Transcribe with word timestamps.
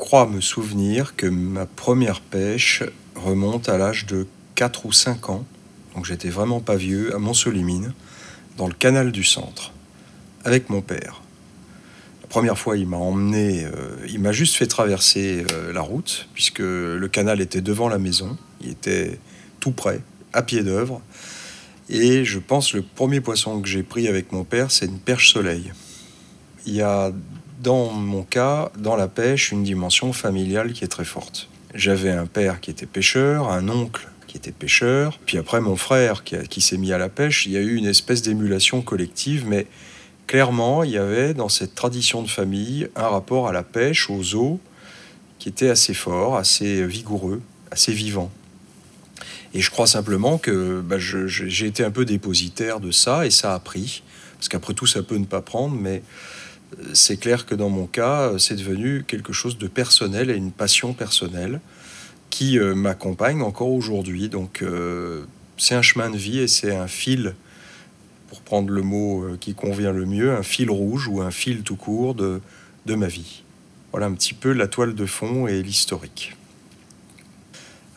crois 0.00 0.26
me 0.26 0.40
souvenir 0.40 1.14
que 1.14 1.26
ma 1.26 1.66
première 1.66 2.20
pêche 2.20 2.82
remonte 3.14 3.68
à 3.68 3.78
l'âge 3.78 4.06
de 4.06 4.26
4 4.54 4.86
ou 4.86 4.92
5 4.92 5.28
ans, 5.30 5.44
donc 5.94 6.06
j'étais 6.06 6.30
vraiment 6.30 6.60
pas 6.60 6.76
vieux, 6.76 7.14
à 7.14 7.18
Montsolimine, 7.18 7.92
dans 8.56 8.66
le 8.66 8.72
canal 8.72 9.12
du 9.12 9.22
centre, 9.22 9.72
avec 10.44 10.70
mon 10.70 10.80
père. 10.80 11.22
La 12.22 12.28
première 12.28 12.58
fois, 12.58 12.76
il 12.76 12.88
m'a 12.88 12.96
emmené, 12.96 13.64
euh, 13.64 13.96
il 14.08 14.20
m'a 14.20 14.32
juste 14.32 14.56
fait 14.56 14.66
traverser 14.66 15.44
euh, 15.52 15.72
la 15.72 15.82
route, 15.82 16.28
puisque 16.34 16.60
le 16.60 17.08
canal 17.08 17.40
était 17.40 17.60
devant 17.60 17.88
la 17.88 17.98
maison, 17.98 18.36
il 18.60 18.70
était 18.70 19.18
tout 19.60 19.72
près, 19.72 20.00
à 20.32 20.42
pied 20.42 20.62
d'œuvre. 20.62 21.02
Et 21.88 22.24
je 22.24 22.38
pense 22.38 22.72
le 22.72 22.82
premier 22.82 23.20
poisson 23.20 23.60
que 23.60 23.68
j'ai 23.68 23.82
pris 23.82 24.08
avec 24.08 24.32
mon 24.32 24.44
père, 24.44 24.70
c'est 24.70 24.86
une 24.86 24.98
perche 24.98 25.32
soleil. 25.32 25.72
Il 26.66 26.74
y 26.74 26.82
a 26.82 27.12
dans 27.60 27.90
mon 27.90 28.22
cas, 28.22 28.70
dans 28.78 28.96
la 28.96 29.08
pêche, 29.08 29.52
une 29.52 29.62
dimension 29.62 30.12
familiale 30.12 30.72
qui 30.72 30.84
est 30.84 30.88
très 30.88 31.04
forte. 31.04 31.48
J'avais 31.74 32.10
un 32.10 32.26
père 32.26 32.60
qui 32.60 32.70
était 32.70 32.86
pêcheur, 32.86 33.50
un 33.50 33.68
oncle 33.68 34.08
qui 34.26 34.36
était 34.36 34.52
pêcheur, 34.52 35.18
puis 35.26 35.38
après 35.38 35.60
mon 35.60 35.76
frère 35.76 36.24
qui, 36.24 36.60
s'est 36.60 36.78
mis 36.78 36.92
à 36.92 36.98
la 36.98 37.08
pêche. 37.08 37.46
Il 37.46 37.52
y 37.52 37.56
a 37.56 37.60
eu 37.60 37.74
une 37.74 37.86
espèce 37.86 38.22
d'émulation 38.22 38.80
collective, 38.80 39.44
mais 39.46 39.66
clairement, 40.26 40.84
il 40.84 40.90
y 40.90 40.98
avait 40.98 41.34
dans 41.34 41.48
cette 41.48 41.74
tradition 41.74 42.22
de 42.22 42.28
famille 42.28 42.88
un 42.96 43.08
rapport 43.08 43.48
à 43.48 43.52
la 43.52 43.62
pêche, 43.62 44.08
aux 44.08 44.34
eaux, 44.34 44.60
qui 45.38 45.48
était 45.48 45.68
assez 45.68 45.94
fort, 45.94 46.36
assez 46.36 46.86
vigoureux, 46.86 47.42
assez 47.70 47.92
vivant. 47.92 48.30
Et 49.52 49.60
je 49.60 49.70
crois 49.70 49.88
simplement 49.88 50.38
que 50.38 50.80
bah, 50.80 50.96
j'ai 50.98 51.66
été 51.66 51.84
un 51.84 51.90
peu 51.90 52.04
dépositaire 52.04 52.78
de 52.78 52.92
ça 52.92 53.26
et 53.26 53.30
ça 53.30 53.54
a 53.54 53.58
pris. 53.58 54.02
Parce 54.36 54.48
qu'après 54.48 54.74
tout, 54.74 54.86
ça 54.86 55.02
peut 55.02 55.16
ne 55.16 55.24
pas 55.24 55.42
prendre, 55.42 55.74
mais 55.74 56.02
c'est 56.92 57.18
clair 57.18 57.46
que 57.46 57.54
dans 57.54 57.68
mon 57.68 57.86
cas, 57.86 58.38
c'est 58.38 58.56
devenu 58.56 59.04
quelque 59.04 59.32
chose 59.32 59.58
de 59.58 59.66
personnel 59.66 60.30
et 60.30 60.34
une 60.34 60.52
passion 60.52 60.92
personnelle 60.92 61.60
qui 62.30 62.58
euh, 62.58 62.74
m'accompagne 62.74 63.42
encore 63.42 63.70
aujourd'hui. 63.70 64.28
Donc 64.28 64.62
euh, 64.62 65.24
c'est 65.56 65.74
un 65.74 65.82
chemin 65.82 66.10
de 66.10 66.16
vie 66.16 66.38
et 66.38 66.48
c'est 66.48 66.74
un 66.74 66.86
fil, 66.86 67.34
pour 68.28 68.40
prendre 68.40 68.70
le 68.70 68.82
mot 68.82 69.36
qui 69.40 69.54
convient 69.54 69.92
le 69.92 70.06
mieux, 70.06 70.32
un 70.32 70.42
fil 70.42 70.70
rouge 70.70 71.08
ou 71.08 71.20
un 71.20 71.30
fil 71.30 71.62
tout 71.62 71.76
court 71.76 72.14
de, 72.14 72.40
de 72.86 72.94
ma 72.94 73.08
vie. 73.08 73.42
Voilà 73.90 74.06
un 74.06 74.12
petit 74.12 74.34
peu 74.34 74.52
la 74.52 74.68
toile 74.68 74.94
de 74.94 75.06
fond 75.06 75.48
et 75.48 75.62
l'historique. 75.62 76.36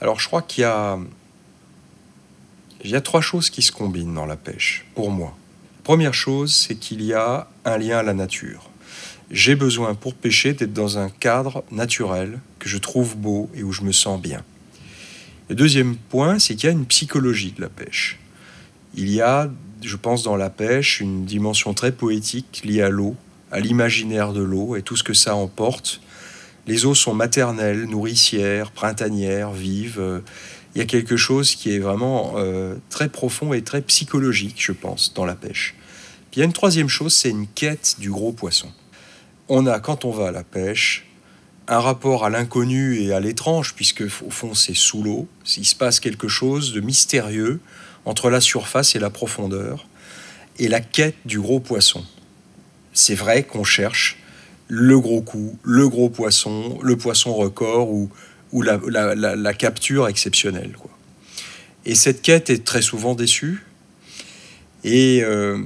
Alors 0.02 0.20
je 0.20 0.28
crois 0.28 0.42
qu'il 0.42 0.64
y 0.64 0.66
a 0.66 0.98
il 2.84 2.90
y 2.90 2.96
a 2.96 3.02
trois 3.02 3.22
choses 3.22 3.50
qui 3.50 3.62
se 3.62 3.72
combinent 3.72 4.14
dans 4.14 4.26
la 4.26 4.36
pêche, 4.36 4.86
pour 4.94 5.10
moi. 5.10 5.38
Première 5.84 6.14
chose, 6.14 6.54
c'est 6.54 6.76
qu'il 6.76 7.04
y 7.04 7.12
a 7.14 7.50
un 7.66 7.78
lien 7.78 7.98
à 7.98 8.04
la 8.04 8.14
nature. 8.14 8.70
J'ai 9.30 9.56
besoin 9.56 9.96
pour 9.96 10.14
pêcher 10.14 10.54
d'être 10.54 10.72
dans 10.72 10.98
un 10.98 11.10
cadre 11.10 11.66
naturel 11.72 12.40
que 12.60 12.70
je 12.70 12.78
trouve 12.78 13.18
beau 13.18 13.50
et 13.54 13.64
où 13.64 13.74
je 13.74 13.82
me 13.82 13.92
sens 13.92 14.22
bien. 14.22 14.44
Le 15.50 15.56
deuxième 15.56 15.98
point, 15.98 16.40
c'est 16.40 16.56
qu'il 16.56 16.68
y 16.68 16.70
a 16.70 16.72
une 16.72 16.86
psychologie 16.86 17.52
de 17.52 17.62
la 17.62 17.68
pêche. 17.68 18.18
Il 18.96 19.10
y 19.10 19.20
a, 19.20 19.52
je 19.82 19.96
pense, 19.98 20.24
dans 20.24 20.38
la 20.38 20.50
pêche 20.50 21.02
une 21.02 21.26
dimension 21.26 21.74
très 21.74 21.92
poétique 21.92 22.62
liée 22.64 22.82
à 22.82 22.90
l'eau, 22.90 23.18
à 23.52 23.60
l'imaginaire 23.60 24.32
de 24.32 24.42
l'eau 24.42 24.78
et 24.78 24.84
tout 24.84 24.96
ce 24.96 25.04
que 25.04 25.14
ça 25.14 25.36
emporte. 25.36 26.00
Les 26.66 26.86
eaux 26.86 26.96
sont 26.96 27.14
maternelles, 27.14 27.88
nourricières, 27.88 28.72
printanières, 28.72 29.52
vives 29.52 30.22
il 30.76 30.80
y 30.80 30.82
a 30.82 30.86
quelque 30.86 31.18
chose 31.18 31.56
qui 31.56 31.76
est 31.76 31.80
vraiment 31.80 32.34
euh, 32.38 32.76
très 32.90 33.10
profond 33.10 33.54
et 33.54 33.62
très 33.62 33.82
psychologique, 33.82 34.56
je 34.58 34.72
pense, 34.72 35.14
dans 35.14 35.26
la 35.26 35.36
pêche. 35.36 35.76
Puis 36.32 36.40
il 36.40 36.40
y 36.40 36.42
a 36.42 36.46
une 36.46 36.54
troisième 36.54 36.90
chose, 36.90 37.14
c'est 37.14 37.30
une 37.30 37.48
quête 37.48 37.96
du 38.00 38.10
gros 38.10 38.32
poisson. 38.32 38.72
On 39.50 39.68
a, 39.68 39.80
quand 39.80 40.06
on 40.06 40.12
va 40.12 40.30
à 40.30 40.32
la 40.32 40.44
pêche, 40.44 41.06
un 41.68 41.80
rapport 41.80 42.26
à 42.26 42.30
l'inconnu 42.30 43.00
et 43.00 43.14
à 43.14 43.20
l'étrange, 43.20 43.74
puisque 43.76 44.04
au 44.26 44.30
fond 44.30 44.54
c'est 44.54 44.74
sous 44.74 45.04
l'eau, 45.04 45.28
il 45.58 45.66
se 45.66 45.76
passe 45.76 46.00
quelque 46.00 46.28
chose 46.28 46.74
de 46.74 46.82
mystérieux 46.82 47.60
entre 48.06 48.30
la 48.30 48.42
surface 48.42 48.96
et 48.96 49.00
la 49.00 49.10
profondeur, 49.10 49.88
et 50.60 50.68
la 50.68 50.82
quête 50.82 51.16
du 51.26 51.40
gros 51.40 51.60
poisson. 51.60 52.04
C'est 52.94 53.16
vrai 53.16 53.44
qu'on 53.44 53.64
cherche 53.64 54.18
le 54.68 55.00
gros 55.00 55.22
coup, 55.22 55.58
le 55.64 55.88
gros 55.88 56.10
poisson, 56.10 56.80
le 56.82 56.98
poisson 56.98 57.34
record 57.34 57.90
ou 57.92 58.10
ou 58.54 58.62
la, 58.62 59.54
capture 59.54 60.08
exceptionnelle. 60.08 60.78
Et 61.86 61.96
cette 61.96 62.22
quête 62.22 62.50
est 62.50 62.64
très 62.64 62.82
souvent 62.82 63.16
déçue. 63.16 63.66
Et 64.86 65.22
euh, 65.24 65.58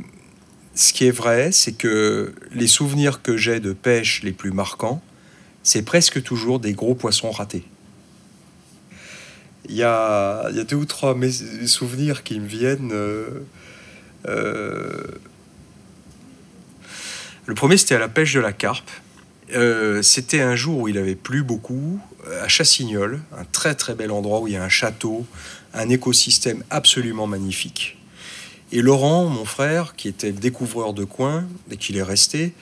ce 0.73 0.93
qui 0.93 1.05
est 1.05 1.11
vrai, 1.11 1.51
c'est 1.51 1.73
que 1.73 2.33
les 2.53 2.67
souvenirs 2.67 3.21
que 3.21 3.37
j'ai 3.37 3.59
de 3.59 3.73
pêche 3.73 4.23
les 4.23 4.31
plus 4.31 4.51
marquants, 4.51 5.03
c'est 5.63 5.83
presque 5.83 6.23
toujours 6.23 6.59
des 6.59 6.73
gros 6.73 6.95
poissons 6.95 7.29
ratés. 7.29 7.65
Il 9.67 9.75
y 9.75 9.83
a, 9.83 10.49
deux 10.67 10.77
ou 10.77 10.85
trois 10.85 11.15
souvenirs 11.65 12.23
qui 12.23 12.39
me 12.39 12.47
viennent. 12.47 12.91
Euh, 12.93 13.41
euh, 14.27 15.03
le 17.47 17.53
premier, 17.53 17.75
c'était 17.75 17.95
à 17.95 17.99
la 17.99 18.07
pêche 18.07 18.33
de 18.33 18.39
la 18.39 18.53
carpe. 18.53 18.89
C'était 20.01 20.41
un 20.41 20.55
jour 20.55 20.81
où 20.81 20.87
il 20.87 20.97
avait 20.97 21.15
plu 21.15 21.43
beaucoup. 21.43 21.99
Euh, 22.27 22.43
à 22.43 22.47
Chassignol, 22.47 23.21
un 23.37 23.45
très 23.45 23.75
très 23.75 23.95
bel 23.95 24.11
endroit 24.11 24.41
où 24.41 24.47
il 24.47 24.53
y 24.53 24.57
a 24.57 24.63
un 24.63 24.69
château, 24.69 25.25
un 25.73 25.89
écosystème 25.89 26.63
absolument 26.69 27.27
magnifique. 27.27 27.97
Et 28.71 28.81
Laurent, 28.81 29.27
mon 29.27 29.45
frère, 29.45 29.95
qui 29.95 30.07
était 30.07 30.33
découvreur 30.33 30.93
de 30.93 31.05
coins, 31.05 31.45
et 31.71 31.77
qu'il 31.77 31.97
est 31.97 32.03
resté, 32.03 32.53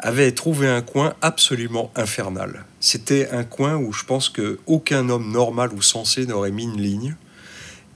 avait 0.00 0.32
trouvé 0.32 0.68
un 0.68 0.82
coin 0.82 1.14
absolument 1.22 1.92
infernal. 1.94 2.64
C'était 2.80 3.30
un 3.30 3.44
coin 3.44 3.76
où 3.76 3.92
je 3.92 4.04
pense 4.04 4.28
qu'aucun 4.28 5.08
homme 5.08 5.30
normal 5.30 5.70
ou 5.72 5.80
sensé 5.80 6.26
n'aurait 6.26 6.50
mis 6.50 6.64
une 6.64 6.80
ligne. 6.80 7.16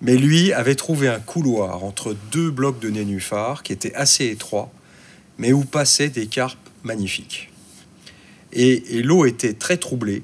Mais 0.00 0.16
lui 0.16 0.53
avait 0.53 0.77
trouvé 0.77 1.09
un 1.09 1.19
couloir 1.19 1.82
entre 1.82 2.15
deux 2.31 2.53
blocs 2.53 2.78
de 2.78 2.88
nénuphars 2.88 3.65
qui 3.65 3.72
était 3.72 3.94
assez 3.94 4.27
étroit, 4.27 4.71
mais 5.38 5.53
où 5.53 5.65
passaient 5.65 6.09
des 6.09 6.28
carpes 6.28 6.56
magnifiques. 6.84 7.50
Et 8.53 9.03
l'eau 9.03 9.26
était 9.26 9.53
très 9.53 9.76
troublée, 9.76 10.22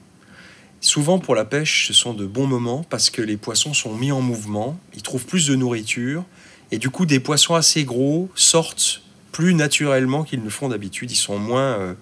Souvent 0.85 1.19
pour 1.19 1.35
la 1.35 1.47
pêche, 1.47 1.87
ce 1.87 1.95
sont 1.95 2.13
de 2.13 2.27
bons 2.27 2.47
moments 2.47 2.85
parce 2.91 3.09
que 3.09 3.23
les 3.23 3.39
poissons 3.39 3.73
sont 3.73 3.95
mis 3.95 4.13
en 4.13 4.21
mouvement, 4.21 4.79
ils 4.95 5.01
trouvent 5.01 5.25
plus 5.25 5.47
de 5.47 5.55
nourriture 5.55 6.27
et 6.73 6.77
du 6.77 6.91
coup 6.91 7.07
des 7.07 7.21
poissons 7.21 7.55
assez 7.55 7.85
gros 7.85 8.29
sortent 8.35 9.01
plus 9.33 9.55
naturellement 9.55 10.25
qu'ils 10.25 10.43
ne 10.43 10.51
font 10.51 10.69
d'habitude. 10.69 11.11
Ils 11.11 11.17
sont 11.17 11.39
moins 11.39 11.79
euh, 11.79 11.95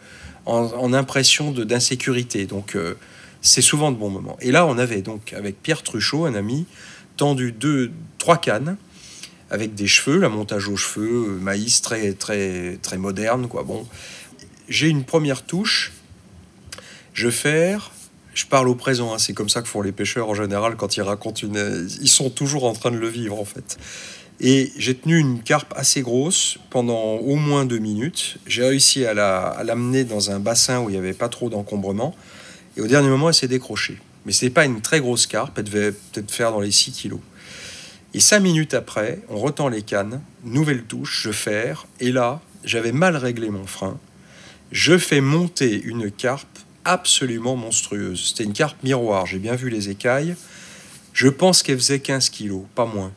en, 0.46 0.92
impression 0.94 1.52
d'insécurité. 1.52 2.46
Donc 2.46 2.74
euh, 2.74 2.94
c'est 3.40 3.62
souvent 3.62 3.92
de 3.92 3.96
bons 3.96 4.10
moments. 4.10 4.36
Et 4.40 4.50
là 4.50 4.66
on 4.66 4.76
avait 4.78 5.02
donc 5.02 5.32
avec 5.32 5.62
Pierre 5.62 5.84
Truchot, 5.84 6.24
un 6.24 6.34
ami, 6.34 6.66
tendu 7.16 7.52
deux, 7.52 7.92
trois 8.18 8.36
cannes 8.36 8.76
avec 9.48 9.76
des 9.76 9.86
cheveux, 9.86 10.18
la 10.18 10.28
montage 10.28 10.66
aux 10.66 10.76
cheveux, 10.76 11.28
euh, 11.28 11.38
maïs 11.38 11.82
très 11.82 12.14
très 12.14 12.80
très 12.82 12.98
moderne 12.98 13.46
quoi. 13.46 13.62
Bon, 13.62 13.86
j'ai 14.68 14.88
une 14.88 15.04
première 15.04 15.44
touche. 15.44 15.92
Je 17.12 17.30
fais 17.30 17.76
je 18.34 18.46
parle 18.46 18.68
au 18.68 18.74
présent, 18.74 19.12
hein. 19.12 19.18
c'est 19.18 19.34
comme 19.34 19.50
ça 19.50 19.60
que 19.60 19.68
font 19.68 19.82
les 19.82 19.92
pêcheurs 19.92 20.30
en 20.30 20.34
général 20.34 20.76
quand 20.76 20.96
ils 20.96 21.02
racontent 21.02 21.46
une... 21.46 21.86
Ils 22.00 22.08
sont 22.08 22.30
toujours 22.30 22.64
en 22.64 22.72
train 22.72 22.90
de 22.90 22.96
le 22.96 23.08
vivre 23.08 23.38
en 23.38 23.44
fait. 23.44 23.76
Et 24.40 24.72
j'ai 24.78 24.96
tenu 24.96 25.18
une 25.18 25.42
carpe 25.42 25.72
assez 25.76 26.00
grosse 26.00 26.58
pendant 26.70 27.16
au 27.16 27.36
moins 27.36 27.66
deux 27.66 27.78
minutes. 27.78 28.38
J'ai 28.46 28.64
réussi 28.64 29.04
à 29.04 29.12
l'amener 29.62 30.04
dans 30.04 30.30
un 30.30 30.40
bassin 30.40 30.80
où 30.80 30.88
il 30.88 30.92
n'y 30.92 30.98
avait 30.98 31.12
pas 31.12 31.28
trop 31.28 31.50
d'encombrement. 31.50 32.16
Et 32.76 32.80
au 32.80 32.86
dernier 32.86 33.08
moment, 33.08 33.28
elle 33.28 33.34
s'est 33.34 33.48
décrochée. 33.48 33.98
Mais 34.24 34.32
ce 34.32 34.46
n'est 34.46 34.50
pas 34.50 34.64
une 34.64 34.80
très 34.80 35.00
grosse 35.00 35.26
carpe, 35.26 35.58
elle 35.58 35.64
devait 35.64 35.92
peut-être 35.92 36.30
faire 36.30 36.52
dans 36.52 36.60
les 36.60 36.70
6 36.70 36.92
kilos. 36.92 37.20
Et 38.14 38.20
cinq 38.20 38.40
minutes 38.40 38.74
après, 38.74 39.20
on 39.28 39.38
retend 39.38 39.68
les 39.68 39.82
cannes, 39.82 40.20
nouvelle 40.44 40.84
touche, 40.84 41.22
je 41.24 41.32
ferre, 41.32 41.86
et 41.98 42.12
là, 42.12 42.40
j'avais 42.64 42.92
mal 42.92 43.16
réglé 43.16 43.48
mon 43.48 43.66
frein. 43.66 43.98
Je 44.70 44.96
fais 44.98 45.20
monter 45.20 45.82
une 45.82 46.10
carpe 46.10 46.51
absolument 46.84 47.56
monstrueuse. 47.56 48.28
C'était 48.28 48.44
une 48.44 48.52
carpe 48.52 48.82
miroir, 48.82 49.26
j'ai 49.26 49.38
bien 49.38 49.54
vu 49.54 49.68
les 49.68 49.88
écailles. 49.88 50.36
Je 51.12 51.28
pense 51.28 51.62
qu'elle 51.62 51.78
faisait 51.78 52.00
15 52.00 52.30
kilos, 52.30 52.62
pas 52.74 52.86
moins. 52.86 53.12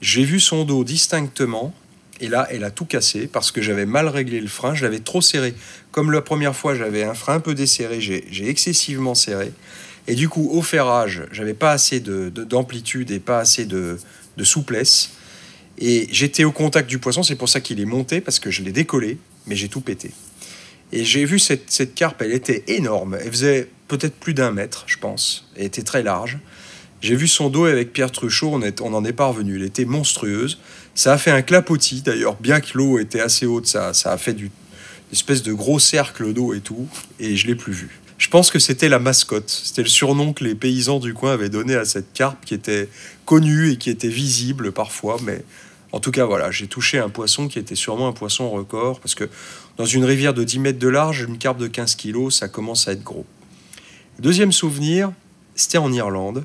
J'ai 0.00 0.24
vu 0.24 0.40
son 0.40 0.64
dos 0.64 0.84
distinctement, 0.84 1.74
et 2.20 2.28
là, 2.28 2.46
elle 2.50 2.64
a 2.64 2.70
tout 2.70 2.84
cassé 2.84 3.26
parce 3.26 3.50
que 3.50 3.60
j'avais 3.60 3.86
mal 3.86 4.08
réglé 4.08 4.40
le 4.40 4.46
frein, 4.46 4.74
je 4.74 4.84
l'avais 4.84 5.00
trop 5.00 5.20
serré. 5.20 5.54
Comme 5.90 6.12
la 6.12 6.22
première 6.22 6.54
fois, 6.54 6.74
j'avais 6.74 7.02
un 7.02 7.14
frein 7.14 7.34
un 7.34 7.40
peu 7.40 7.54
desserré, 7.54 8.00
j'ai 8.00 8.48
excessivement 8.48 9.14
serré. 9.14 9.52
Et 10.06 10.14
du 10.14 10.28
coup, 10.28 10.48
au 10.52 10.62
ferrage, 10.62 11.22
j'avais 11.32 11.54
pas 11.54 11.72
assez 11.72 12.00
d'amplitude 12.00 13.10
et 13.10 13.20
pas 13.20 13.40
assez 13.40 13.64
de, 13.64 13.98
de 14.36 14.44
souplesse. 14.44 15.10
Et 15.78 16.06
j'étais 16.12 16.44
au 16.44 16.52
contact 16.52 16.88
du 16.88 16.98
poisson, 16.98 17.22
c'est 17.22 17.36
pour 17.36 17.48
ça 17.48 17.60
qu'il 17.60 17.80
est 17.80 17.86
monté, 17.86 18.20
parce 18.20 18.38
que 18.38 18.50
je 18.50 18.62
l'ai 18.62 18.72
décollé, 18.72 19.18
mais 19.46 19.56
j'ai 19.56 19.68
tout 19.68 19.80
pété. 19.80 20.12
Et 20.94 21.04
j'ai 21.04 21.24
vu 21.24 21.40
cette, 21.40 21.92
carpe, 21.96 22.22
elle 22.22 22.32
était 22.32 22.62
énorme. 22.68 23.18
Elle 23.20 23.32
faisait 23.32 23.68
peut-être 23.88 24.14
plus 24.14 24.32
d'un 24.32 24.52
mètre, 24.52 24.84
je 24.86 24.96
pense. 24.96 25.50
Elle 25.56 25.64
était 25.64 25.82
très 25.82 26.04
large. 26.04 26.38
J'ai 27.00 27.16
vu 27.16 27.26
son 27.26 27.50
dos 27.50 27.64
avec 27.64 27.92
Pierre 27.92 28.12
Truchot, 28.12 28.50
on, 28.52 28.62
est, 28.62 28.80
on 28.80 28.94
en 28.94 29.04
est 29.04 29.12
parvenu. 29.12 29.56
Elle 29.56 29.64
était 29.64 29.86
monstrueuse. 29.86 30.60
Ça 30.94 31.12
a 31.12 31.18
fait 31.18 31.32
un 31.32 31.42
clapotis, 31.42 32.02
d'ailleurs, 32.02 32.36
bien 32.36 32.60
que 32.60 32.78
l'eau 32.78 33.00
était 33.00 33.18
assez 33.18 33.44
haute, 33.44 33.66
ça, 33.66 33.90
a 33.90 34.16
fait 34.16 34.34
du, 34.34 34.44
une 34.44 34.50
espèce 35.10 35.42
de 35.42 35.52
gros 35.52 35.80
cercle 35.80 36.32
d'eau 36.32 36.54
et 36.54 36.60
tout, 36.60 36.86
et 37.18 37.34
je 37.34 37.48
l'ai 37.48 37.56
plus 37.56 37.72
vu. 37.72 38.00
Je 38.16 38.28
pense 38.28 38.52
que 38.52 38.60
c'était 38.60 38.88
la 38.88 39.00
mascotte. 39.00 39.50
C'était 39.50 39.82
le 39.82 39.88
surnom 39.88 40.32
que 40.32 40.44
les 40.44 40.54
paysans 40.54 41.00
du 41.00 41.12
coin 41.12 41.32
avaient 41.32 41.48
donné 41.48 41.74
à 41.74 41.84
cette 41.84 42.12
carpe 42.12 42.44
qui 42.44 42.54
était 42.54 42.88
connue 43.26 43.72
et 43.72 43.78
qui 43.78 43.90
était 43.90 44.06
visible 44.06 44.70
parfois. 44.70 45.16
Mais 45.24 45.42
en 45.90 45.98
tout 45.98 46.12
cas, 46.12 46.24
voilà, 46.24 46.52
j'ai 46.52 46.68
touché 46.68 46.98
un 46.98 47.08
poisson 47.08 47.48
qui 47.48 47.58
était 47.58 47.74
sûrement 47.74 48.06
un 48.06 48.12
poisson 48.12 48.48
record 48.48 49.00
parce 49.00 49.16
que 49.16 49.28
dans 49.76 49.86
une 49.86 50.04
rivière 50.04 50.34
de 50.34 50.44
10 50.44 50.58
mètres 50.60 50.78
de 50.78 50.88
large, 50.88 51.22
une 51.28 51.38
carpe 51.38 51.58
de 51.58 51.66
15 51.66 51.96
kilos, 51.96 52.38
ça 52.38 52.48
commence 52.48 52.86
à 52.88 52.92
être 52.92 53.02
gros. 53.02 53.26
Deuxième 54.20 54.52
souvenir, 54.52 55.12
c'était 55.56 55.78
en 55.78 55.92
Irlande. 55.92 56.44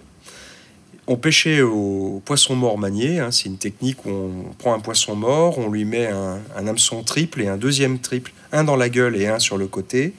On 1.06 1.16
pêchait 1.16 1.62
au 1.62 2.22
poisson 2.26 2.56
mort 2.56 2.78
manié. 2.78 3.20
Hein. 3.20 3.32
c'est 3.32 3.46
une 3.46 3.58
technique 3.58 4.06
où 4.06 4.10
on 4.10 4.54
prend 4.58 4.74
un 4.74 4.80
poisson 4.80 5.16
mort, 5.16 5.58
on 5.58 5.70
lui 5.70 5.86
met 5.86 6.08
un, 6.08 6.40
hameçon 6.56 7.04
triple 7.04 7.42
et 7.42 7.48
un 7.48 7.58
deuxième 7.58 8.00
triple, 8.00 8.32
un 8.52 8.64
dans 8.64 8.76
la 8.76 8.90
gueule 8.90 9.16
et 9.16 9.28
un 9.28 9.40
sur 9.40 9.58
le 9.58 9.68
côté. 9.68 10.14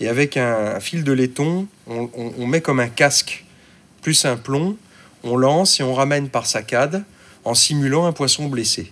Et 0.00 0.08
avec 0.08 0.36
un, 0.36 0.80
fil 0.80 1.04
de 1.04 1.12
laiton, 1.12 1.66
on, 1.86 2.46
met 2.46 2.60
comme 2.60 2.80
un 2.80 2.88
casque 2.88 3.44
plus 4.00 4.24
un 4.24 4.36
plomb, 4.36 4.76
on 5.22 5.36
lance 5.36 5.80
et 5.80 5.82
on 5.82 5.94
ramène 5.94 6.28
par 6.28 6.46
saccade 6.46 7.04
en 7.44 7.54
simulant 7.54 8.06
un 8.06 8.12
poisson 8.12 8.48
blessé. 8.48 8.90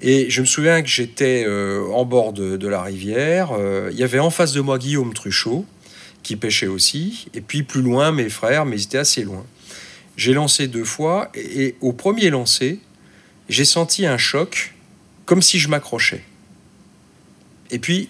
Et 0.00 0.30
je 0.30 0.40
me 0.40 0.46
souviens 0.46 0.80
que 0.82 0.88
j'étais 0.88 1.44
euh, 1.46 1.86
en 1.92 2.04
bord 2.04 2.32
de, 2.32 2.66
la 2.68 2.82
rivière. 2.82 3.50
Euh, 3.52 3.88
il 3.92 3.98
y 3.98 4.04
avait 4.04 4.20
en 4.20 4.30
face 4.30 4.52
de 4.52 4.60
moi 4.60 4.78
Guillaume 4.78 5.12
Truchot, 5.12 5.64
qui 6.22 6.36
pêchait 6.36 6.68
aussi. 6.68 7.26
Et 7.34 7.40
puis 7.40 7.62
plus 7.64 7.82
loin, 7.82 8.12
mes 8.12 8.28
frères, 8.28 8.64
mais 8.64 8.76
ils 8.76 8.84
étaient 8.84 8.98
assez 8.98 9.24
loin. 9.24 9.44
J'ai 10.16 10.34
lancé 10.34 10.68
deux 10.68 10.84
fois 10.84 11.30
et, 11.34 11.76
au 11.80 11.92
premier 11.92 12.30
lancer, 12.30 12.80
j'ai 13.48 13.64
senti 13.64 14.06
un 14.06 14.18
choc 14.18 14.74
comme 15.26 15.42
si 15.42 15.58
je 15.58 15.68
m'accrochais. 15.68 16.22
Et 17.70 17.78
puis, 17.78 18.08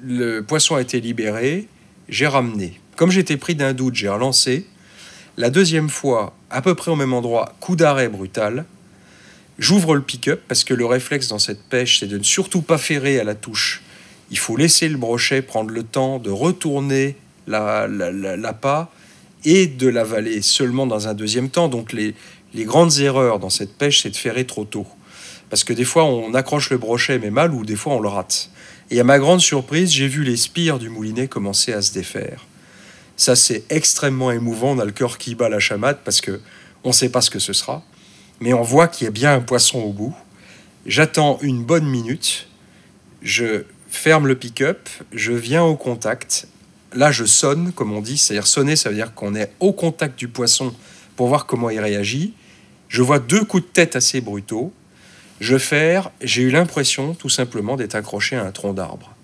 le 0.00 0.40
poisson 0.40 0.76
a 0.76 0.80
été 0.80 1.00
libéré, 1.00 1.68
j'ai 2.08 2.26
ramené. 2.26 2.80
Comme 2.96 3.10
j'étais 3.10 3.36
pris 3.36 3.54
d'un 3.54 3.72
doute, 3.72 3.94
j'ai 3.94 4.08
relancé. 4.08 4.66
La 5.36 5.50
deuxième 5.50 5.90
fois, 5.90 6.34
à 6.50 6.62
peu 6.62 6.74
près 6.74 6.90
au 6.90 6.96
même 6.96 7.12
endroit, 7.12 7.54
coup 7.60 7.76
d'arrêt 7.76 8.08
brutal. 8.08 8.64
J'ouvre 9.58 9.94
le 9.94 10.02
pick-up 10.02 10.42
parce 10.46 10.62
que 10.62 10.72
le 10.72 10.86
réflexe 10.86 11.28
dans 11.28 11.38
cette 11.38 11.62
pêche, 11.62 11.98
c'est 11.98 12.06
de 12.06 12.18
ne 12.18 12.22
surtout 12.22 12.62
pas 12.62 12.78
ferrer 12.78 13.18
à 13.18 13.24
la 13.24 13.34
touche. 13.34 13.82
Il 14.30 14.38
faut 14.38 14.56
laisser 14.56 14.88
le 14.88 14.96
brochet 14.96 15.42
prendre 15.42 15.70
le 15.70 15.82
temps 15.82 16.18
de 16.18 16.30
retourner 16.30 17.16
la, 17.46 17.88
la, 17.88 18.10
la, 18.12 18.90
et 19.44 19.66
de 19.66 19.88
l'avaler 19.88 20.42
seulement 20.42 20.86
dans 20.86 21.08
un 21.08 21.14
deuxième 21.14 21.48
temps. 21.48 21.68
Donc 21.68 21.92
les, 21.92 22.14
grandes 22.54 22.98
erreurs 22.98 23.38
dans 23.38 23.50
cette 23.50 23.76
pêche, 23.76 24.02
c'est 24.02 24.10
de 24.10 24.16
ferrer 24.16 24.44
trop 24.44 24.64
tôt. 24.64 24.86
Parce 25.50 25.64
que 25.64 25.72
des 25.72 25.84
fois, 25.84 26.04
on 26.04 26.34
accroche 26.34 26.70
le 26.70 26.78
brochet, 26.78 27.18
mais 27.18 27.30
mal, 27.30 27.54
ou 27.54 27.64
des 27.64 27.76
fois, 27.76 27.94
on 27.94 28.00
le 28.00 28.08
rate. 28.08 28.50
Et 28.90 29.00
à 29.00 29.04
ma 29.04 29.18
grande 29.18 29.40
surprise, 29.40 29.90
j'ai 29.90 30.06
vu 30.06 30.22
les 30.22 30.36
spires 30.36 30.78
du 30.78 30.88
moulinet 30.88 31.26
commencer 31.26 31.72
à 31.72 31.82
se 31.82 31.92
défaire. 31.92 32.44
Ça, 33.16 33.34
c'est 33.34 33.64
extrêmement 33.70 34.30
émouvant. 34.30 34.72
On 34.72 34.78
a 34.78 34.84
le 34.84 34.92
cœur 34.92 35.18
qui 35.18 35.34
bat 35.34 35.48
la 35.48 35.58
chamade 35.58 35.98
parce 36.04 36.20
que 36.20 36.40
on 36.84 36.90
ne 36.90 36.94
sait 36.94 37.08
pas 37.08 37.20
ce 37.20 37.30
que 37.30 37.38
ce 37.38 37.52
sera. 37.52 37.82
Mais 38.40 38.52
on 38.52 38.62
voit 38.62 38.88
qu'il 38.88 39.04
y 39.04 39.08
a 39.08 39.12
bien 39.12 39.34
un 39.34 39.40
poisson 39.40 39.80
au 39.80 39.92
bout. 39.92 40.14
J'attends 40.86 41.38
une 41.42 41.64
bonne 41.64 41.86
minute. 41.86 42.48
Je 43.22 43.64
ferme 43.88 44.26
le 44.26 44.36
pick-up. 44.36 44.88
Je 45.12 45.32
viens 45.32 45.64
au 45.64 45.76
contact 45.76 46.46
là, 46.94 47.10
je 47.12 47.24
sonne, 47.24 47.72
comme 47.72 47.92
on 47.92 48.00
dit. 48.00 48.18
C'est-à-dire 48.18 48.46
sonner, 48.46 48.76
ça 48.76 48.88
veut 48.88 48.94
dire 48.94 49.14
qu'on 49.14 49.34
est 49.34 49.52
au 49.60 49.72
contact 49.72 50.18
du 50.18 50.28
poisson 50.28 50.74
pour 51.16 51.28
voir 51.28 51.46
comment 51.46 51.70
il 51.70 51.80
réagit. 51.80 52.34
Je 52.88 53.02
vois 53.02 53.18
deux 53.18 53.44
coups 53.44 53.64
de 53.64 53.68
tête 53.68 53.96
assez 53.96 54.20
brutaux. 54.20 54.72
Je 55.40 55.58
ferre, 55.58 56.10
j'ai 56.20 56.42
eu 56.42 56.50
l'impression 56.50 57.14
tout 57.14 57.28
simplement 57.28 57.76
d'être 57.76 57.94
accroché 57.94 58.36
à 58.36 58.44
un 58.44 58.50
tronc 58.50 58.72
d'arbre. 58.72 59.14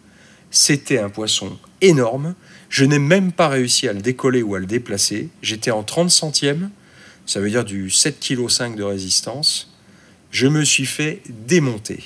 C'était 0.51 0.99
un 0.99 1.09
poisson 1.09 1.59
énorme. 1.81 2.35
Je 2.69 2.85
n'ai 2.85 3.01
même 3.01 3.33
pas 3.33 3.49
réussi 3.49 3.89
à 3.89 3.93
le 3.93 4.01
décoller 4.01 4.43
ou 4.43 4.55
à 4.55 4.61
le 4.61 4.67
déplacer. 4.67 5.29
J'étais 5.43 5.73
en 5.73 5.83
30 5.83 6.11
centièmes, 6.11 6.71
ça 7.27 7.41
veut 7.41 7.51
dire 7.51 7.65
du 7.65 7.89
7,5 7.89 8.73
kg 8.73 8.77
de 8.77 8.83
résistance. 8.83 9.73
Je 10.31 10.47
me 10.47 10.65
suis 10.65 10.87
fait 10.87 11.23
démonter. 11.29 12.03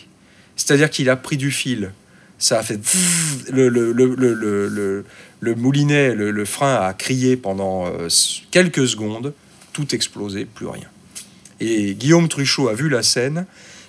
C'est-à-dire 0.56 0.90
qu'il 0.90 1.08
a 1.10 1.16
pris 1.16 1.36
du 1.36 1.50
fil. 1.50 1.92
Ça 2.38 2.60
a 2.60 2.62
fait 2.62 2.78
le, 3.50 5.04
moulinet, 5.56 6.14
le, 6.14 6.44
frein 6.44 6.74
a 6.74 6.92
crié 6.94 7.36
pendant 7.36 7.86
euh, 7.86 8.08
quelques 8.50 8.86
secondes, 8.86 9.32
tout 9.72 9.94
explosé, 9.94 10.44
plus 10.44 10.66
rien. 10.66 10.86
Et 11.60 11.94
Guillaume 11.94 12.28
Truchot 12.28 12.68
a 12.68 12.74
vu 12.74 12.88
la 12.88 13.02
scène, 13.02 13.46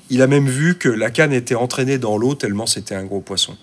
il 0.10 0.24
a 0.24 0.28
même 0.28 0.50
vu 0.50 0.76
que 0.76 0.90
la 0.90 1.12
canne 1.12 1.34
était 1.34 1.54
entraînée 1.54 2.00
dans 2.00 2.18
l'eau 2.18 2.34
tellement 2.34 2.66
c'était 2.66 2.96
un 2.96 3.04
gros 3.04 3.22
poisson. 3.22 3.56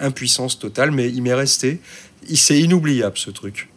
Impuissance 0.00 0.58
totale, 0.58 0.90
mais 0.90 1.08
il 1.08 1.22
m'est 1.22 1.34
resté. 1.34 1.80
C'est 2.34 2.58
inoubliable 2.58 3.16
ce 3.16 3.30
truc. 3.30 3.68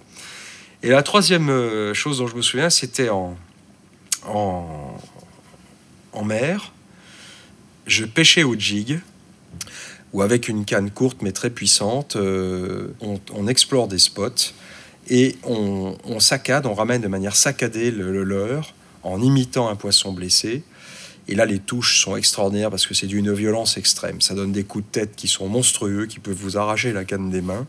Et 0.83 0.89
la 0.89 1.01
troisième 1.01 1.50
euh, 1.50 1.94
chose 1.94 2.18
dont 2.18 2.27
je 2.27 2.35
me 2.35 2.41
souviens, 2.41 2.69
c'était 2.69 3.07
en, 3.07 3.38
en, 4.27 5.00
mer. 6.25 6.74
Je 7.88 8.03
pêchais 8.03 8.44
au 8.44 8.56
jig 8.56 9.00
ou 10.12 10.21
avec 10.21 10.50
une 10.50 10.65
canne 10.65 10.91
courte 10.91 11.21
mais 11.21 11.31
très 11.31 11.50
puissante, 11.50 12.18
euh, 12.18 12.89
on, 13.33 13.47
explore 13.47 13.88
des 13.88 13.97
spots 13.97 14.53
et 15.09 15.38
on, 15.44 16.19
saccade, 16.19 16.65
on 16.65 16.74
ramène 16.74 17.01
de 17.01 17.07
manière 17.07 17.36
saccadée 17.36 17.89
le, 17.89 18.24
leurre 18.24 18.74
en 19.03 19.21
imitant 19.21 19.69
un 19.69 19.75
poisson 19.75 20.12
blessé. 20.12 20.63
Et 21.29 21.36
là, 21.36 21.45
les 21.45 21.59
touches 21.59 22.01
sont 22.01 22.18
extraordinaires 22.18 22.69
parce 22.69 22.86
que 22.86 22.94
c'est 22.94 23.07
d'une 23.07 23.33
violence 23.33 23.77
extrême. 23.77 24.19
Ça 24.19 24.33
donne 24.33 24.51
des 24.51 24.65
coups 24.65 24.86
de 24.86 24.91
tête 24.91 25.15
qui 25.15 25.29
sont 25.29 25.47
monstrueux, 25.47 26.06
qui 26.06 26.19
peuvent 26.19 26.36
vous 26.36 26.57
arracher 26.57 26.91
la 26.91 27.06
canne 27.06 27.29
des 27.29 27.41
mains. 27.41 27.65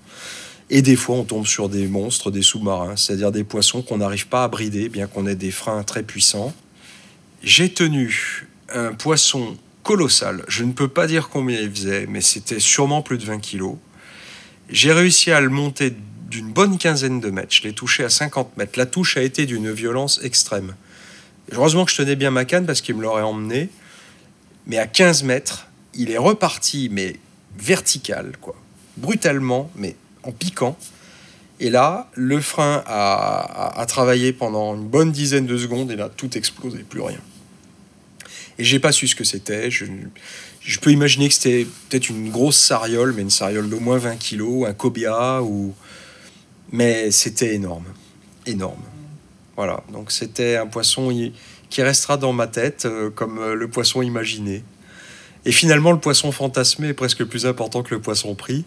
Et 0.70 0.82
des 0.82 0.96
fois, 0.96 1.16
on 1.16 1.25
tombe 1.25 1.46
sur 1.46 1.69
des 1.69 1.87
monstres, 1.87 2.31
des 2.31 2.43
sous-marins, 2.43 2.96
c'est-à-dire 2.96 3.32
des 3.32 3.44
poissons 3.44 3.82
qu'on 3.82 3.99
n'arrive 3.99 4.28
pas 4.28 4.44
à 4.44 4.49
brider, 4.49 4.88
bien 4.88 5.06
qu'on 5.06 5.26
ait 5.26 5.34
des 5.34 5.50
freins 5.50 5.82
très 5.82 6.02
puissants. 6.02 6.55
J'ai 7.43 7.72
tenu 7.72 8.48
un 8.70 8.94
poisson 8.94 9.58
colossal. 9.82 10.44
Je 10.48 10.65
ne 10.65 10.72
peux 10.72 10.89
pas 10.89 11.06
dire 11.06 11.29
combien 11.29 11.60
il 11.60 11.70
faisait, 11.70 12.06
mais 12.06 12.22
c'était 12.22 12.60
sûrement 12.60 13.03
plus 13.03 13.19
de 13.19 13.24
20 13.24 13.39
kilos. 13.39 13.77
J'ai 14.70 14.93
réussi 14.93 15.31
à 15.31 15.41
le 15.41 15.50
monter 15.50 15.94
d'une 16.31 16.50
bonne 16.50 16.79
quinzaine 16.79 17.20
de 17.20 17.31
mètres. 17.31 17.55
Je 17.55 17.62
l'ai 17.62 17.74
touché 17.74 18.03
à 18.03 18.08
50 18.08 18.56
mètres. 18.56 18.79
La 18.79 18.86
touche 18.86 19.19
a 19.19 19.22
été 19.22 19.44
d'une 19.44 19.70
violence 19.70 20.19
extrême. 20.22 20.74
Heureusement 21.53 21.84
que 21.84 21.91
je 21.91 21.98
tenais 21.98 22.17
bien 22.17 22.31
ma 22.31 22.46
canne 22.46 22.65
parce 22.65 22.81
qu'il 22.81 22.96
me 22.96 23.03
l'aurait 23.03 23.22
emmené. 23.22 23.69
Mais 24.67 24.79
à 24.79 24.86
15 24.86 25.24
mètres, 25.24 25.67
il 25.93 26.10
est 26.10 26.19
reparti, 26.19 26.89
mais 26.91 27.17
vertical, 27.58 28.32
quoi. 28.41 28.56
Brutalement, 28.96 29.70
mais 29.77 29.96
en 30.24 30.32
piquant. 30.32 30.76
Et 31.60 31.70
là, 31.70 32.08
le 32.14 32.40
frein 32.40 32.82
a, 32.86 33.81
a 33.81 33.86
travaillé 33.86 34.32
pendant 34.32 34.74
une 34.74 34.88
bonne 34.88 35.12
dizaine 35.12 35.46
de 35.46 35.56
secondes 35.56 35.90
et 35.90 35.96
là, 35.96 36.10
tout 36.14 36.36
explosé, 36.36 36.78
plus 36.78 37.00
rien. 37.00 37.20
Et 38.58 38.64
j'ai 38.64 38.78
pas 38.78 38.93
su 38.93 39.08
ce 39.08 39.14
que 39.14 39.24
c'était. 39.24 39.70
Je, 39.70 39.84
je, 40.60 40.78
peux 40.78 40.90
imaginer 40.90 41.28
que 41.28 41.34
c'était 41.34 41.66
peut-être 41.88 42.08
une 42.08 42.31
grosse 42.31 42.56
sariole, 42.56 43.12
mais 43.14 43.22
une 43.22 43.31
sariole 43.31 43.69
d'au 43.69 43.81
moins 43.81 43.98
20 43.98 44.16
kilos, 44.16 44.69
un 44.69 44.72
cobia, 44.72 45.43
ou... 45.43 45.74
mais 46.70 47.10
c'était 47.10 47.54
énorme. 47.54 47.86
Énorme. 48.46 48.82
Voilà, 49.56 49.82
donc 49.93 50.10
c'était 50.10 50.56
un 50.56 50.66
poisson 50.66 51.12
qui 51.70 51.82
restera 51.82 52.16
dans 52.16 52.32
ma 52.32 52.46
tête 52.46 52.86
euh, 52.86 53.10
comme 53.10 53.38
euh, 53.38 53.54
le 53.54 53.69
poisson 53.69 54.02
imaginé. 54.02 54.64
Et 55.44 55.52
finalement, 55.52 55.93
le 55.93 56.00
poisson 56.00 56.32
fantasmé 56.32 56.88
est 56.88 56.94
presque 56.94 57.24
plus 57.24 57.46
important 57.46 57.82
que 57.82 57.94
le 57.94 58.00
poisson 58.00 58.34
pris, 58.34 58.64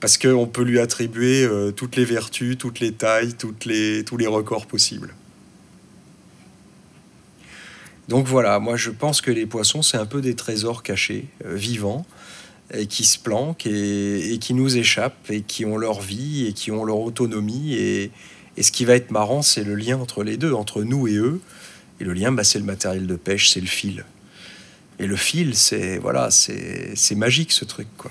parce 0.00 0.16
qu'on 0.16 0.46
peut 0.46 0.62
lui 0.62 0.78
attribuer 0.78 1.44
euh, 1.44 1.72
toutes 1.72 1.96
les 1.96 2.04
vertus, 2.04 2.56
toutes 2.56 2.80
les 2.80 2.92
tailles, 2.92 3.34
toutes 3.34 3.64
les, 3.64 4.04
tous 4.04 4.16
les 4.16 4.26
records 4.26 4.66
possibles. 4.66 5.14
Donc 8.08 8.26
voilà, 8.26 8.58
moi 8.58 8.76
je 8.76 8.90
pense 8.90 9.20
que 9.20 9.30
les 9.30 9.44
poissons, 9.44 9.82
c'est 9.82 9.98
un 9.98 10.06
peu 10.06 10.20
des 10.20 10.34
trésors 10.34 10.82
cachés, 10.82 11.26
euh, 11.44 11.54
vivants, 11.54 12.06
et 12.72 12.86
qui 12.86 13.04
se 13.04 13.18
planquent 13.18 13.66
et, 13.66 14.38
qui 14.40 14.54
nous 14.54 14.76
échappent, 14.76 15.30
et 15.30 15.42
qui 15.42 15.64
ont 15.64 15.76
leur 15.76 16.00
vie, 16.00 16.46
et 16.46 16.52
qui 16.52 16.70
ont 16.70 16.84
leur 16.84 17.00
autonomie. 17.00 17.74
Et, 17.74 18.10
ce 18.60 18.72
qui 18.72 18.84
va 18.84 18.94
être 18.94 19.12
marrant, 19.12 19.40
c'est 19.40 19.62
le 19.62 19.76
lien 19.76 19.98
entre 19.98 20.24
les 20.24 20.36
deux, 20.36 20.52
entre 20.52 20.82
nous 20.82 21.06
et 21.06 21.14
eux. 21.14 21.40
Et 22.00 22.04
le 22.04 22.12
lien, 22.12 22.32
bah, 22.32 22.42
c'est 22.42 22.58
le 22.58 22.64
matériel 22.64 23.06
de 23.06 23.14
pêche, 23.14 23.50
c'est 23.50 23.60
le 23.60 23.68
fil. 23.68 24.04
Et 24.98 25.06
le 25.06 25.14
fil, 25.14 25.54
c'est 25.54 25.98
voilà, 25.98 26.30
c'est 26.30 27.14
magique 27.14 27.52
ce 27.52 27.64
truc, 27.64 27.86
quoi. 27.96 28.10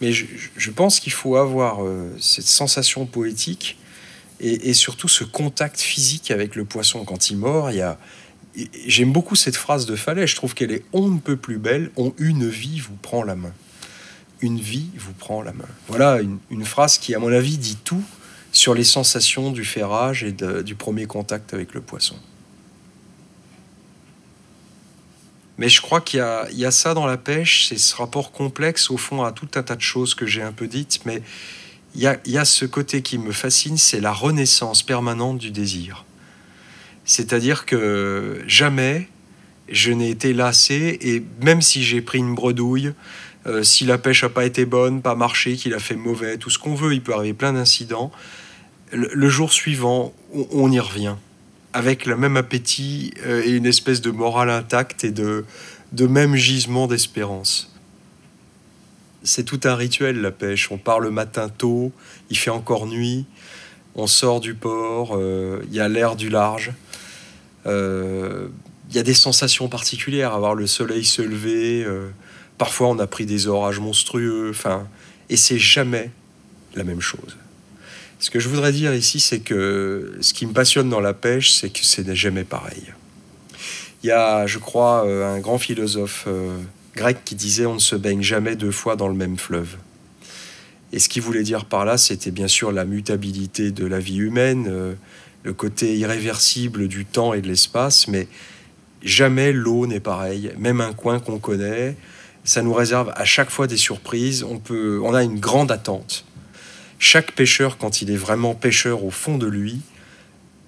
Mais 0.00 0.12
je, 0.12 0.70
pense 0.70 1.00
qu'il 1.00 1.12
faut 1.12 1.36
avoir 1.36 1.84
euh, 1.84 2.14
cette 2.20 2.46
sensation 2.46 3.06
poétique 3.06 3.78
et, 4.40 4.72
surtout 4.72 5.08
ce 5.08 5.24
contact 5.24 5.80
physique 5.80 6.30
avec 6.30 6.54
le 6.54 6.64
poisson. 6.64 7.04
Quand 7.04 7.30
il 7.30 7.38
mord, 7.38 7.72
il 7.72 7.78
y 7.78 7.82
a, 7.82 7.98
J'aime 8.86 9.12
beaucoup 9.12 9.36
cette 9.36 9.56
phrase 9.56 9.86
de 9.86 9.94
Fallet, 9.94 10.26
je 10.26 10.34
trouve 10.34 10.54
qu'elle 10.54 10.72
est 10.72 10.84
on 10.92 11.08
ne 11.08 11.18
peut 11.18 11.36
plus 11.36 11.58
belle, 11.58 11.90
on 11.96 12.12
une 12.18 12.48
vie 12.48 12.80
vous 12.80 12.96
prend 12.96 13.22
la 13.22 13.36
main. 13.36 13.52
Une 14.40 14.58
vie 14.58 14.88
vous 14.96 15.12
prend 15.12 15.42
la 15.42 15.52
main. 15.52 15.68
Voilà 15.88 16.20
une, 16.20 16.64
phrase 16.64 16.98
qui, 16.98 17.14
à 17.14 17.18
mon 17.18 17.32
avis, 17.32 17.58
dit 17.58 17.76
tout 17.84 18.02
sur 18.52 18.74
les 18.74 18.84
sensations 18.84 19.50
du 19.50 19.64
ferrage 19.64 20.24
et 20.24 20.32
du 20.32 20.74
premier 20.74 21.06
contact 21.06 21.54
avec 21.54 21.74
le 21.74 21.80
poisson. 21.80 22.16
Mais 25.58 25.68
je 25.68 25.80
crois 25.80 26.00
qu'il 26.00 26.24
y, 26.52 26.64
a 26.64 26.70
ça 26.70 26.94
dans 26.94 27.06
la 27.06 27.16
pêche, 27.16 27.66
c'est 27.68 27.78
ce 27.78 27.96
rapport 27.96 28.30
complexe 28.30 28.90
au 28.90 28.96
fond 28.96 29.24
à 29.24 29.32
tout 29.32 29.48
un 29.56 29.62
tas 29.62 29.74
de 29.74 29.80
choses 29.80 30.14
que 30.14 30.24
j'ai 30.24 30.42
un 30.42 30.52
peu 30.52 30.68
dites, 30.68 31.00
mais 31.04 31.20
il 31.96 32.02
y 32.02 32.38
a, 32.38 32.44
ce 32.44 32.64
côté 32.64 33.02
qui 33.02 33.18
me 33.18 33.32
fascine, 33.32 33.76
c'est 33.76 34.00
la 34.00 34.12
renaissance 34.12 34.84
permanente 34.84 35.38
du 35.38 35.50
désir. 35.50 36.04
C'est-à-dire 37.04 37.66
que 37.66 38.42
jamais 38.46 39.08
je 39.68 39.90
n'ai 39.90 40.10
été 40.10 40.32
lassé, 40.32 40.98
et 41.00 41.24
même 41.42 41.60
si 41.60 41.82
j'ai 41.82 42.00
pris 42.00 42.18
une 42.18 42.34
bredouille, 42.34 42.92
euh, 43.46 43.62
si 43.62 43.84
la 43.84 43.98
pêche 43.98 44.22
n'a 44.22 44.28
pas 44.28 44.44
été 44.44 44.64
bonne, 44.64 45.02
pas 45.02 45.14
marché, 45.14 45.56
qu'il 45.56 45.74
a 45.74 45.78
fait 45.78 45.96
mauvais, 45.96 46.36
tout 46.36 46.50
ce 46.50 46.58
qu'on 46.58 46.74
veut, 46.74 46.92
il 46.92 47.02
peut 47.02 47.14
arriver 47.14 47.34
plein 47.34 47.52
d'incidents, 47.52 48.12
le, 48.92 49.28
jour 49.28 49.52
suivant, 49.52 50.14
on, 50.32 50.70
y 50.72 50.80
revient, 50.80 51.16
avec 51.72 52.06
le 52.06 52.16
même 52.16 52.36
appétit 52.36 53.12
euh, 53.26 53.42
et 53.44 53.50
une 53.50 53.66
espèce 53.66 54.00
de 54.00 54.10
morale 54.10 54.50
intacte 54.50 55.04
et 55.04 55.10
de, 55.10 55.44
de 55.92 56.06
même 56.06 56.34
gisement 56.34 56.86
d'espérance 56.86 57.72
c'est 59.24 59.44
tout 59.44 59.60
un 59.64 59.74
rituel 59.74 60.20
la 60.20 60.30
pêche. 60.30 60.70
On 60.70 60.78
part 60.78 61.00
le 61.00 61.10
matin 61.10 61.48
tôt, 61.48 61.92
il 62.30 62.38
fait 62.38 62.50
encore 62.50 62.86
nuit, 62.86 63.26
on 63.94 64.06
sort 64.06 64.40
du 64.40 64.54
port, 64.54 65.16
euh, 65.16 65.60
il 65.68 65.74
y 65.74 65.80
a 65.80 65.88
l'air 65.88 66.16
du 66.16 66.28
large. 66.28 66.72
Euh, 67.66 68.48
il 68.88 68.96
y 68.96 68.98
a 68.98 69.02
des 69.02 69.14
sensations 69.14 69.68
particulières, 69.68 70.32
à 70.32 70.38
voir 70.38 70.54
le 70.54 70.66
soleil 70.66 71.04
se 71.04 71.20
lever. 71.20 71.86
Parfois, 72.56 72.88
on 72.88 72.98
a 72.98 73.06
pris 73.06 73.26
des 73.26 73.46
orages 73.46 73.80
monstrueux. 73.80 74.48
Enfin, 74.48 74.88
et 75.28 75.36
c'est 75.36 75.58
jamais 75.58 76.10
la 76.74 76.84
même 76.84 77.02
chose. 77.02 77.36
Ce 78.18 78.30
que 78.30 78.40
je 78.40 78.48
voudrais 78.48 78.72
dire 78.72 78.94
ici, 78.94 79.20
c'est 79.20 79.40
que 79.40 80.16
ce 80.20 80.34
qui 80.34 80.46
me 80.46 80.52
passionne 80.52 80.88
dans 80.88 81.00
la 81.00 81.14
pêche, 81.14 81.52
c'est 81.52 81.70
que 81.70 81.80
c'est 81.82 82.14
jamais 82.14 82.44
pareil. 82.44 82.82
Il 84.02 84.08
y 84.08 84.12
a, 84.12 84.46
je 84.46 84.58
crois, 84.58 85.02
un 85.02 85.38
grand 85.40 85.58
philosophe 85.58 86.26
grec 86.98 87.18
qui 87.24 87.36
disait 87.36 87.64
on 87.64 87.74
ne 87.74 87.78
se 87.78 87.94
baigne 87.94 88.22
jamais 88.22 88.56
deux 88.56 88.72
fois 88.72 88.96
dans 88.96 89.08
le 89.08 89.14
même 89.14 89.38
fleuve. 89.38 89.76
Et 90.92 90.98
ce 90.98 91.08
qu'il 91.08 91.22
voulait 91.22 91.42
dire 91.42 91.64
par 91.64 91.84
là, 91.84 91.96
c'était 91.96 92.30
bien 92.30 92.48
sûr 92.48 92.72
la 92.72 92.84
mutabilité 92.84 93.70
de 93.70 93.86
la 93.86 94.00
vie 94.00 94.16
humaine, 94.16 94.66
euh, 94.68 94.94
le 95.44 95.52
côté 95.52 95.96
irréversible 95.96 96.88
du 96.88 97.04
temps 97.04 97.34
et 97.34 97.40
de 97.40 97.46
l'espace, 97.46 98.08
mais 98.08 98.26
jamais 99.02 99.52
l'eau 99.52 99.86
n'est 99.86 100.00
pareille, 100.00 100.52
même 100.58 100.80
un 100.80 100.92
coin 100.92 101.20
qu'on 101.20 101.38
connaît, 101.38 101.96
ça 102.42 102.62
nous 102.62 102.72
réserve 102.72 103.12
à 103.14 103.24
chaque 103.24 103.50
fois 103.50 103.66
des 103.66 103.76
surprises, 103.76 104.42
on, 104.42 104.58
peut, 104.58 105.00
on 105.04 105.14
a 105.14 105.22
une 105.22 105.38
grande 105.38 105.70
attente. 105.70 106.24
Chaque 106.98 107.32
pêcheur, 107.32 107.78
quand 107.78 108.02
il 108.02 108.10
est 108.10 108.16
vraiment 108.16 108.54
pêcheur 108.54 109.04
au 109.04 109.10
fond 109.10 109.38
de 109.38 109.46
lui, 109.46 109.80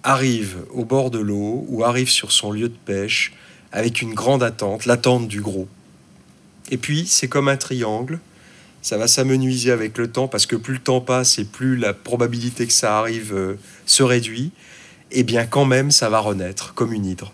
arrive 0.03 0.65
au 0.71 0.85
bord 0.85 1.11
de 1.11 1.19
l'eau 1.19 1.65
ou 1.69 1.85
arrive 1.85 2.09
sur 2.09 2.33
son 2.33 2.53
lieu 2.53 2.69
de 2.69 2.77
pêche 2.85 3.33
avec 3.73 4.03
une 4.03 4.15
grande 4.15 4.43
attente, 4.43 4.87
l'attente 4.87 5.29
du 5.29 5.41
gros. 5.41 5.69
Et 6.71 6.77
puis, 6.77 7.07
c'est 7.07 7.29
comme 7.29 7.49
un 7.49 7.57
triangle. 7.57 8.21
Ça 8.83 8.97
va 8.97 9.09
s'amenuiser 9.09 9.73
avec 9.73 9.99
le 9.99 10.11
temps 10.11 10.29
parce 10.29 10.47
que 10.47 10.57
plus 10.57 10.75
le 10.75 10.81
temps 10.81 11.01
passe 11.01 11.39
et 11.39 11.45
plus 11.45 11.77
la 11.77 11.93
probabilité 11.93 12.67
que 12.67 12.73
ça 12.73 12.99
arrive 12.99 13.35
euh, 13.35 13.59
se 13.85 14.03
réduit. 14.03 14.53
Et 15.11 15.23
bien, 15.23 15.45
quand 15.45 15.65
même, 15.65 15.91
ça 15.91 16.09
va 16.09 16.21
renaître 16.21 16.73
comme 16.75 16.93
une 16.93 17.05
hydre. 17.05 17.33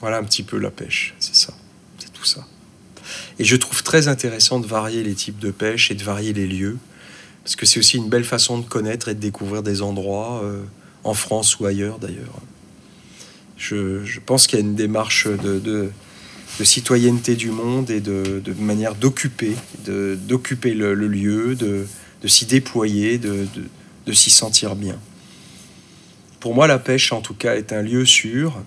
Voilà 0.00 0.18
un 0.18 0.24
petit 0.24 0.42
peu 0.42 0.58
la 0.58 0.70
pêche, 0.70 1.14
c'est 1.18 1.34
ça, 1.34 1.54
c'est 1.98 2.12
tout 2.12 2.24
ça. 2.24 2.46
Et 3.38 3.44
je 3.44 3.56
trouve 3.56 3.82
très 3.82 4.08
intéressant 4.08 4.60
de 4.60 4.66
varier 4.66 5.02
les 5.02 5.14
types 5.14 5.38
de 5.38 5.50
pêche 5.50 5.90
et 5.90 5.94
de 5.94 6.04
varier 6.04 6.32
les 6.32 6.46
lieux, 6.46 6.78
parce 7.42 7.56
que 7.56 7.66
c'est 7.66 7.78
aussi 7.78 7.96
une 7.96 8.08
belle 8.08 8.24
façon 8.24 8.58
de 8.58 8.64
connaître 8.64 9.08
et 9.08 9.14
de 9.14 9.20
découvrir 9.20 9.62
des 9.62 9.82
endroits, 9.82 10.40
euh, 10.44 10.62
en 11.02 11.14
France 11.14 11.58
ou 11.58 11.66
ailleurs 11.66 11.98
d'ailleurs 11.98 12.40
je, 13.56 14.20
pense 14.20 14.46
qu'il 14.46 14.58
y 14.58 14.62
a 14.62 14.64
une 14.64 14.74
démarche 14.74 15.26
de, 15.26 15.90
citoyenneté 16.62 17.36
du 17.36 17.50
monde 17.50 17.90
et 17.90 18.00
de, 18.00 18.42
manière 18.58 18.94
d'occuper, 18.94 19.54
d'occuper 19.86 20.74
le, 20.74 20.94
lieu, 20.94 21.54
de, 21.54 21.86
s'y 22.26 22.46
déployer, 22.46 23.18
de, 23.18 24.12
s'y 24.12 24.30
sentir 24.30 24.76
bien. 24.76 24.98
Pour 26.40 26.54
moi, 26.54 26.66
la 26.66 26.78
pêche, 26.78 27.12
en 27.12 27.22
tout 27.22 27.34
cas, 27.34 27.56
est 27.56 27.72
un 27.72 27.80
lieu 27.80 28.04
sûr. 28.04 28.62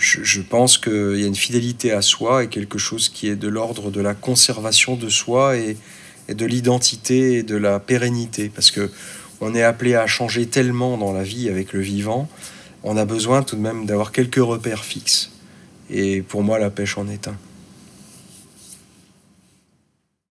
Je, 0.00 0.40
pense 0.40 0.78
qu'il 0.78 1.20
y 1.20 1.24
a 1.24 1.26
une 1.26 1.36
fidélité 1.36 1.92
à 1.92 2.00
soi 2.00 2.44
et 2.44 2.48
quelque 2.48 2.78
chose 2.78 3.10
qui 3.10 3.28
est 3.28 3.36
de 3.36 3.48
l'ordre 3.48 3.90
de 3.90 4.00
la 4.00 4.14
conservation 4.14 4.96
de 4.96 5.10
soi 5.10 5.58
et, 5.58 5.76
et 6.28 6.34
de 6.34 6.46
l'identité 6.46 7.34
et 7.34 7.42
de 7.42 7.56
la 7.56 7.78
pérennité. 7.80 8.48
Parce 8.48 8.70
que 8.70 8.90
on 9.42 9.54
est 9.54 9.62
appelé 9.62 9.94
à 9.94 10.06
changer 10.06 10.46
tellement 10.46 10.96
dans 10.96 11.12
la 11.12 11.22
vie 11.22 11.48
avec 11.48 11.72
le 11.74 11.80
vivant 11.80 12.28
on 12.82 12.96
a 12.96 13.04
besoin 13.04 13.42
tout 13.42 13.56
de 13.56 13.60
même 13.60 13.86
d'avoir 13.86 14.12
quelques 14.12 14.36
repères 14.36 14.84
fixes. 14.84 15.30
Et 15.90 16.22
pour 16.22 16.42
moi, 16.42 16.58
la 16.58 16.70
pêche 16.70 16.96
en 16.98 17.08
est 17.08 17.28
un. 17.28 17.36